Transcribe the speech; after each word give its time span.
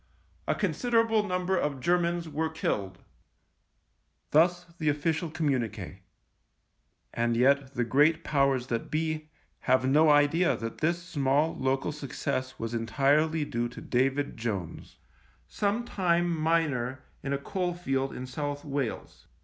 A 0.47 0.55
consider 0.55 1.05
able 1.05 1.21
number 1.21 1.55
of 1.55 1.79
Germans 1.79 2.27
were 2.27 2.49
killed." 2.49 3.03
Thus 4.31 4.65
the 4.79 4.89
official 4.89 5.29
communique. 5.29 6.01
And 7.13 7.37
yet 7.37 7.75
the 7.75 7.83
great 7.83 8.23
powers 8.23 8.65
that 8.65 8.89
be 8.89 9.29
have 9.59 9.87
no 9.87 10.09
idea 10.09 10.57
that 10.57 10.79
this 10.79 11.03
small 11.03 11.55
local 11.55 11.91
success 11.91 12.57
was 12.57 12.73
en 12.73 12.87
tirely 12.87 13.45
due 13.45 13.69
to 13.69 13.79
David 13.79 14.37
Jones— 14.37 14.97
sometime 15.47 16.35
miner 16.35 17.03
in 17.21 17.31
a 17.31 17.37
coal 17.37 17.75
field 17.75 18.11
in 18.11 18.25
South 18.25 18.65
Wales. 18.65 19.27